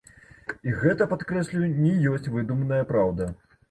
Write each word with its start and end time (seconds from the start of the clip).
І 0.69 0.73
гэта, 0.85 1.03
падкрэслю, 1.13 1.71
не 1.85 1.95
ёсць 2.17 2.33
выдуманая 2.41 2.85
праўда. 2.95 3.35